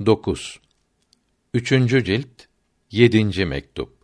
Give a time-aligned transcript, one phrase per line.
[0.00, 0.60] 9.
[1.54, 2.42] Üçüncü cilt
[2.90, 3.44] 7.
[3.44, 3.96] mektup.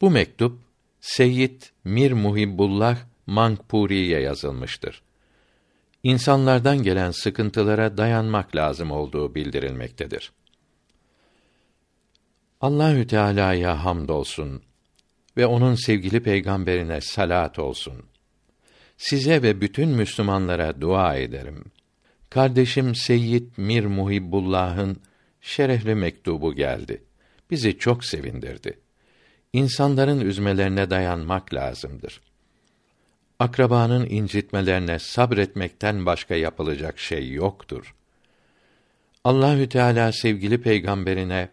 [0.00, 0.58] Bu mektup
[1.00, 5.02] Seyyid Mir Muhibbullah Mankpuri'ye yazılmıştır.
[6.02, 10.32] İnsanlardan gelen sıkıntılara dayanmak lazım olduğu bildirilmektedir.
[12.60, 14.62] Allahü Teala'ya hamdolsun
[15.36, 18.04] ve onun sevgili peygamberine salat olsun.
[18.96, 21.64] Size ve bütün Müslümanlara dua ederim.
[22.32, 24.96] Kardeşim Seyyid Mir Muhibbullah'ın
[25.40, 27.02] şerefli mektubu geldi.
[27.50, 28.78] Bizi çok sevindirdi.
[29.52, 32.20] İnsanların üzmelerine dayanmak lazımdır.
[33.38, 37.94] Akrabanın incitmelerine sabretmekten başka yapılacak şey yoktur.
[39.24, 41.48] Allahü Teala sevgili peygamberine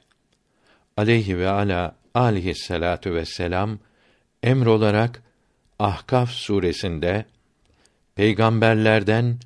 [0.97, 3.79] aleyhi ve ala alihi salatu ve selam
[4.43, 5.23] emr olarak
[5.79, 7.25] Ahkaf suresinde
[8.15, 9.39] peygamberlerden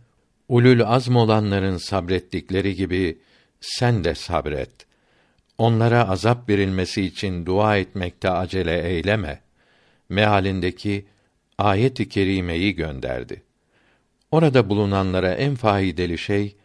[0.53, 3.17] ulul azm olanların sabrettikleri gibi
[3.61, 4.71] sen de sabret.
[5.57, 9.41] Onlara azap verilmesi için dua etmekte acele eyleme.
[10.09, 11.05] Mehalindeki
[11.57, 13.43] ayet-i kerimeyi gönderdi.
[14.31, 16.55] Orada bulunanlara en faydalı şey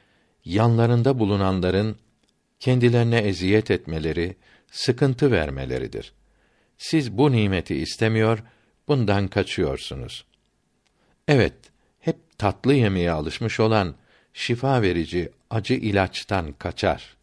[0.44, 1.96] yanlarında bulunanların
[2.60, 4.36] kendilerine eziyet etmeleri,
[4.70, 6.12] sıkıntı vermeleridir.
[6.78, 8.42] Siz bu nimeti istemiyor,
[8.88, 10.24] bundan kaçıyorsunuz.
[11.28, 11.54] Evet,
[12.08, 13.94] hep tatlı yemeye alışmış olan
[14.32, 17.16] şifa verici acı ilaçtan kaçar.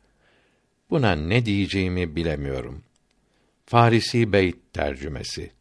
[0.89, 2.83] Buna ne diyeceğimi bilemiyorum.
[3.65, 5.51] Farisi Beyt tercümesi.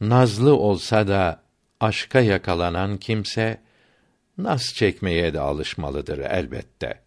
[0.00, 1.42] Nazlı olsa da
[1.80, 3.60] aşka yakalanan kimse
[4.38, 7.00] nas çekmeye de alışmalıdır elbette.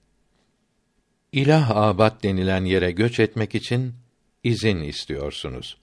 [1.31, 3.93] İlah abad denilen yere göç etmek için
[4.43, 5.77] izin istiyorsunuz.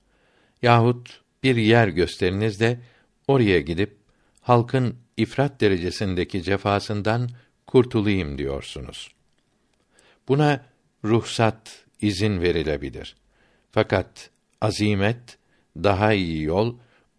[0.62, 2.80] Yahut bir yer gösteriniz de
[3.28, 4.03] oraya gidip
[4.44, 7.30] halkın ifrat derecesindeki cefasından
[7.66, 9.08] kurtulayım diyorsunuz.
[10.28, 10.66] Buna
[11.04, 13.16] ruhsat, izin verilebilir.
[13.70, 15.38] Fakat azimet,
[15.76, 16.76] daha iyi yol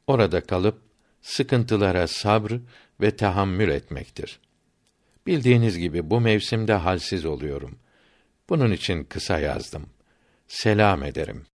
[0.08, 0.82] orada kalıp
[1.22, 2.52] sıkıntılara sabr
[3.02, 4.40] ve tahammül etmektir.
[5.28, 7.80] Bildiğiniz gibi bu mevsimde halsiz oluyorum.
[8.50, 9.86] Bunun için kısa yazdım.
[10.48, 11.46] Selam ederim.